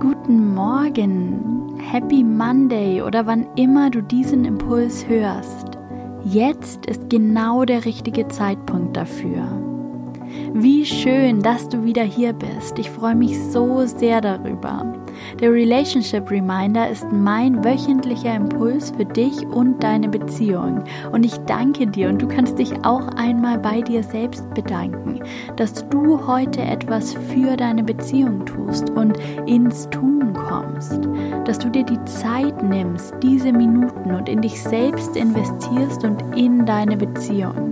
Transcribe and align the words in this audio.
Guten 0.00 0.54
Morgen, 0.54 1.78
Happy 1.78 2.22
Monday 2.22 3.02
oder 3.02 3.26
wann 3.26 3.46
immer 3.56 3.90
du 3.90 4.02
diesen 4.02 4.44
Impuls 4.44 5.06
hörst. 5.08 5.78
Jetzt 6.24 6.86
ist 6.86 7.08
genau 7.08 7.64
der 7.64 7.84
richtige 7.84 8.28
Zeitpunkt 8.28 8.96
dafür. 8.96 9.42
Wie 10.52 10.84
schön, 10.84 11.42
dass 11.42 11.68
du 11.68 11.84
wieder 11.84 12.02
hier 12.02 12.32
bist. 12.32 12.78
Ich 12.78 12.90
freue 12.90 13.14
mich 13.14 13.38
so 13.50 13.86
sehr 13.86 14.20
darüber. 14.20 14.94
Der 15.38 15.52
Relationship 15.52 16.30
Reminder 16.30 16.88
ist 16.88 17.06
mein 17.12 17.64
wöchentlicher 17.64 18.34
Impuls 18.34 18.92
für 18.96 19.04
dich 19.04 19.46
und 19.46 19.82
deine 19.82 20.08
Beziehung. 20.08 20.82
Und 21.12 21.24
ich 21.24 21.36
danke 21.46 21.86
dir 21.86 22.08
und 22.08 22.20
du 22.20 22.28
kannst 22.28 22.58
dich 22.58 22.72
auch 22.84 23.06
einmal 23.16 23.58
bei 23.58 23.80
dir 23.80 24.02
selbst 24.02 24.48
bedanken, 24.54 25.20
dass 25.56 25.88
du 25.88 26.26
heute 26.26 26.60
etwas 26.62 27.14
für 27.14 27.56
deine 27.56 27.84
Beziehung 27.84 28.44
tust 28.44 28.90
und 28.90 29.18
ins 29.46 29.88
Tun 29.90 30.32
kommst. 30.34 31.00
Dass 31.44 31.58
du 31.58 31.70
dir 31.70 31.84
die 31.84 32.02
Zeit 32.04 32.62
nimmst, 32.62 33.14
diese 33.22 33.52
Minuten 33.52 34.12
und 34.12 34.28
in 34.28 34.42
dich 34.42 34.60
selbst 34.60 35.16
investierst 35.16 36.04
und 36.04 36.22
in 36.36 36.66
deine 36.66 36.96
Beziehung. 36.96 37.70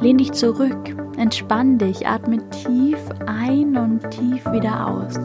Lehn 0.00 0.18
dich 0.18 0.32
zurück, 0.32 0.96
entspann 1.16 1.78
dich, 1.78 2.06
atme 2.06 2.38
tief 2.50 2.98
ein 3.26 3.76
und 3.76 4.10
tief 4.10 4.44
wieder 4.52 4.86
aus. 4.86 5.18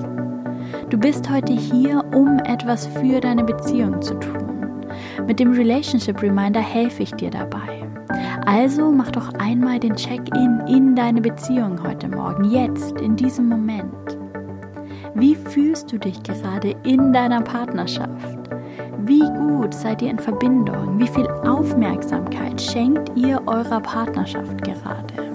Du 0.90 0.98
bist 0.98 1.30
heute 1.30 1.54
hier, 1.54 2.04
um 2.14 2.40
etwas 2.40 2.88
für 2.88 3.20
deine 3.20 3.44
Beziehung 3.44 4.02
zu 4.02 4.16
tun. 4.16 4.86
Mit 5.28 5.40
dem 5.40 5.52
Relationship 5.54 6.22
Reminder 6.22 6.62
helfe 6.62 7.04
ich 7.04 7.14
dir 7.14 7.30
dabei. 7.30 7.88
Also 8.46 8.92
mach 8.92 9.12
doch 9.12 9.34
einmal 9.36 9.80
den 9.80 9.96
Check-in 9.96 10.62
in 10.68 10.96
deine 10.96 11.22
Beziehung 11.22 11.82
heute 11.84 12.08
Morgen, 12.08 12.46
jetzt, 12.46 13.00
in 13.02 13.16
diesem 13.16 13.50
Moment. 13.50 14.18
Wie 15.14 15.36
fühlst 15.36 15.92
du 15.92 15.98
dich 15.98 16.22
gerade 16.24 16.76
in 16.84 17.12
deiner 17.12 17.42
Partnerschaft? 17.42 18.38
Wie 19.00 19.20
gut 19.20 19.74
seid 19.74 20.02
ihr 20.02 20.12
in 20.12 20.20
Verbindung? 20.20 21.00
Wie 21.00 21.08
viel 21.08 21.28
Aufmerksamkeit 21.28 22.62
schenkt 22.62 23.12
ihr 23.16 23.42
eurer 23.48 23.80
Partnerschaft 23.80 24.64
gerade? 24.64 25.27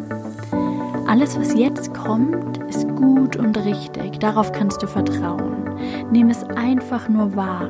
Alles, 1.12 1.38
was 1.38 1.52
jetzt 1.52 1.92
kommt, 1.92 2.56
ist 2.70 2.88
gut 2.96 3.36
und 3.36 3.54
richtig. 3.66 4.18
Darauf 4.18 4.50
kannst 4.50 4.82
du 4.82 4.86
vertrauen. 4.86 5.68
Nimm 6.10 6.30
es 6.30 6.42
einfach 6.56 7.06
nur 7.06 7.36
wahr. 7.36 7.68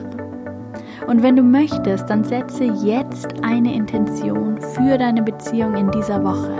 Und 1.09 1.25
wenn 1.25 1.35
du 1.35 1.43
möchtest, 1.43 2.09
dann 2.09 2.23
setze 2.23 2.63
jetzt 2.63 3.43
eine 3.43 3.75
Intention 3.75 4.61
für 4.61 4.97
deine 4.97 5.23
Beziehung 5.23 5.75
in 5.75 5.91
dieser 5.91 6.23
Woche. 6.23 6.55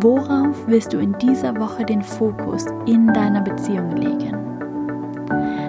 Worauf 0.00 0.68
willst 0.68 0.92
du 0.92 0.98
in 0.98 1.18
dieser 1.18 1.58
Woche 1.58 1.84
den 1.84 2.02
Fokus 2.02 2.66
in 2.86 3.08
deiner 3.12 3.40
Beziehung 3.40 3.90
legen? 3.96 4.38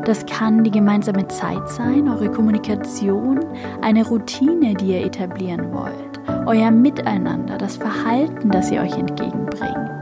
Das 0.06 0.24
kann 0.28 0.64
die 0.64 0.70
gemeinsame 0.70 1.28
Zeit 1.30 1.68
sein, 1.68 2.08
eure 2.08 2.30
Kommunikation, 2.30 3.40
eine 3.82 4.08
Routine, 4.08 4.76
die 4.76 4.92
ihr 4.92 5.04
etablieren 5.04 5.74
wollt, 5.74 6.46
euer 6.46 6.70
Miteinander, 6.70 7.58
das 7.58 7.78
Verhalten, 7.78 8.52
das 8.52 8.70
ihr 8.70 8.82
euch 8.82 8.96
entgegenbringt. 8.96 10.01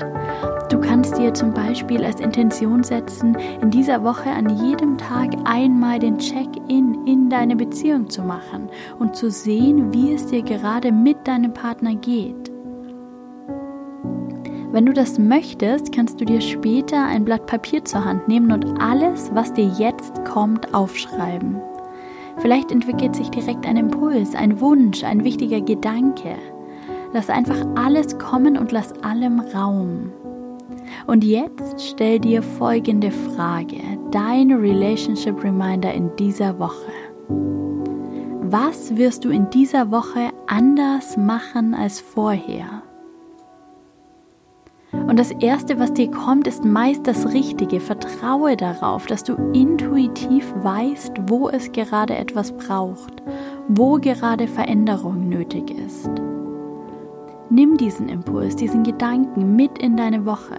Du 0.89 0.95
kannst 0.95 1.19
dir 1.19 1.31
zum 1.35 1.53
Beispiel 1.53 2.03
als 2.03 2.19
Intention 2.19 2.83
setzen, 2.83 3.37
in 3.61 3.69
dieser 3.69 4.03
Woche 4.03 4.31
an 4.31 4.49
jedem 4.49 4.97
Tag 4.97 5.29
einmal 5.45 5.99
den 5.99 6.17
Check-in 6.17 7.05
in 7.05 7.29
deine 7.29 7.55
Beziehung 7.55 8.09
zu 8.09 8.23
machen 8.23 8.69
und 8.97 9.15
zu 9.15 9.29
sehen, 9.29 9.93
wie 9.93 10.13
es 10.13 10.25
dir 10.25 10.41
gerade 10.41 10.91
mit 10.91 11.27
deinem 11.27 11.53
Partner 11.53 11.93
geht. 11.93 12.51
Wenn 14.71 14.87
du 14.87 14.91
das 14.91 15.19
möchtest, 15.19 15.91
kannst 15.91 16.19
du 16.19 16.25
dir 16.25 16.41
später 16.41 17.05
ein 17.05 17.23
Blatt 17.23 17.45
Papier 17.45 17.85
zur 17.85 18.03
Hand 18.03 18.27
nehmen 18.27 18.51
und 18.51 18.81
alles, 18.81 19.29
was 19.35 19.53
dir 19.53 19.67
jetzt 19.67 20.25
kommt, 20.25 20.73
aufschreiben. 20.73 21.61
Vielleicht 22.37 22.71
entwickelt 22.71 23.15
sich 23.15 23.29
direkt 23.29 23.67
ein 23.67 23.77
Impuls, 23.77 24.33
ein 24.33 24.59
Wunsch, 24.59 25.03
ein 25.03 25.23
wichtiger 25.23 25.61
Gedanke. 25.61 26.33
Lass 27.13 27.29
einfach 27.29 27.63
alles 27.75 28.17
kommen 28.17 28.57
und 28.57 28.71
lass 28.71 28.91
allem 29.03 29.39
Raum. 29.39 30.13
Und 31.07 31.23
jetzt 31.23 31.89
stell 31.89 32.19
dir 32.19 32.41
folgende 32.41 33.11
Frage, 33.11 33.81
dein 34.11 34.51
Relationship 34.51 35.43
Reminder 35.43 35.93
in 35.93 36.15
dieser 36.17 36.59
Woche. 36.59 36.91
Was 38.41 38.95
wirst 38.97 39.25
du 39.25 39.29
in 39.29 39.49
dieser 39.49 39.91
Woche 39.91 40.31
anders 40.47 41.17
machen 41.17 41.75
als 41.75 41.99
vorher? 41.99 42.83
Und 44.91 45.19
das 45.19 45.31
Erste, 45.31 45.79
was 45.79 45.93
dir 45.93 46.09
kommt, 46.09 46.47
ist 46.47 46.65
meist 46.65 47.05
das 47.05 47.31
Richtige. 47.31 47.79
Vertraue 47.79 48.55
darauf, 48.57 49.05
dass 49.05 49.23
du 49.23 49.33
intuitiv 49.53 50.51
weißt, 50.63 51.13
wo 51.27 51.49
es 51.49 51.71
gerade 51.71 52.15
etwas 52.15 52.51
braucht, 52.51 53.21
wo 53.67 53.97
gerade 53.97 54.47
Veränderung 54.47 55.29
nötig 55.29 55.71
ist. 55.71 56.09
Nimm 57.51 57.77
diesen 57.77 58.09
Impuls, 58.09 58.55
diesen 58.55 58.83
Gedanken 58.83 59.55
mit 59.55 59.77
in 59.79 59.97
deine 59.97 60.25
Woche. 60.25 60.57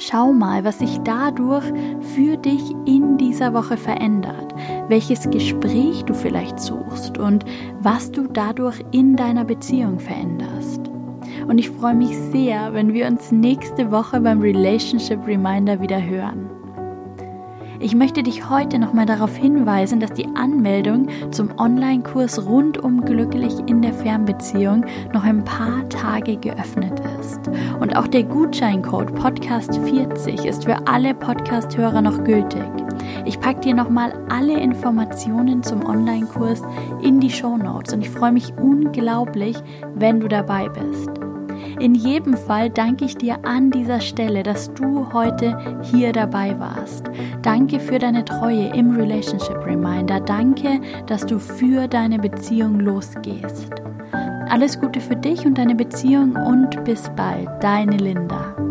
Schau 0.00 0.32
mal, 0.32 0.64
was 0.64 0.78
sich 0.78 1.00
dadurch 1.02 1.64
für 2.14 2.36
dich 2.36 2.70
in 2.84 3.18
dieser 3.18 3.52
Woche 3.52 3.76
verändert, 3.76 4.54
welches 4.86 5.28
Gespräch 5.28 6.04
du 6.04 6.14
vielleicht 6.14 6.60
suchst 6.60 7.18
und 7.18 7.44
was 7.80 8.12
du 8.12 8.28
dadurch 8.28 8.80
in 8.92 9.16
deiner 9.16 9.44
Beziehung 9.44 9.98
veränderst. 9.98 10.82
Und 11.48 11.58
ich 11.58 11.70
freue 11.70 11.94
mich 11.94 12.16
sehr, 12.16 12.72
wenn 12.74 12.94
wir 12.94 13.08
uns 13.08 13.32
nächste 13.32 13.90
Woche 13.90 14.20
beim 14.20 14.40
Relationship 14.40 15.26
Reminder 15.26 15.80
wieder 15.80 16.00
hören. 16.00 16.48
Ich 17.80 17.96
möchte 17.96 18.22
dich 18.22 18.48
heute 18.48 18.78
nochmal 18.78 19.06
darauf 19.06 19.36
hinweisen, 19.36 19.98
dass 19.98 20.12
die 20.12 20.28
Anmeldung 20.36 21.08
zum 21.32 21.58
Online-Kurs 21.58 22.46
rundum 22.46 23.04
glücklich 23.04 23.54
in 23.66 23.82
der 23.82 23.94
Fernbeziehung 23.94 24.84
noch 25.12 25.24
ein 25.24 25.44
paar 25.44 25.88
Tage 25.88 26.36
geöffnet 26.36 27.00
ist. 27.00 27.07
Und 27.80 27.96
auch 27.96 28.06
der 28.06 28.24
Gutscheincode 28.24 29.14
Podcast 29.14 29.76
40 29.76 30.44
ist 30.44 30.64
für 30.64 30.76
alle 30.86 31.14
Podcast-Hörer 31.14 32.02
noch 32.02 32.24
gültig. 32.24 32.62
Ich 33.24 33.40
packe 33.40 33.60
dir 33.60 33.74
nochmal 33.74 34.12
alle 34.28 34.58
Informationen 34.58 35.62
zum 35.62 35.84
Online-Kurs 35.84 36.62
in 37.02 37.20
die 37.20 37.30
Show 37.30 37.56
Notes 37.56 37.92
und 37.92 38.02
ich 38.02 38.10
freue 38.10 38.32
mich 38.32 38.52
unglaublich, 38.60 39.56
wenn 39.94 40.20
du 40.20 40.28
dabei 40.28 40.68
bist. 40.68 41.10
In 41.80 41.94
jedem 41.94 42.36
Fall 42.36 42.70
danke 42.70 43.04
ich 43.04 43.16
dir 43.16 43.44
an 43.44 43.70
dieser 43.70 44.00
Stelle, 44.00 44.42
dass 44.42 44.72
du 44.74 45.12
heute 45.12 45.80
hier 45.82 46.12
dabei 46.12 46.58
warst. 46.58 47.04
Danke 47.42 47.80
für 47.80 47.98
deine 47.98 48.24
Treue 48.24 48.72
im 48.74 48.96
Relationship 48.96 49.64
Reminder. 49.64 50.20
Danke, 50.20 50.80
dass 51.06 51.24
du 51.24 51.38
für 51.38 51.86
deine 51.86 52.18
Beziehung 52.18 52.80
losgehst. 52.80 53.70
Alles 54.50 54.80
Gute 54.80 55.00
für 55.00 55.16
dich 55.16 55.44
und 55.44 55.58
deine 55.58 55.74
Beziehung 55.74 56.34
und 56.34 56.84
bis 56.84 57.10
bald, 57.14 57.48
deine 57.62 57.96
Linda. 57.96 58.67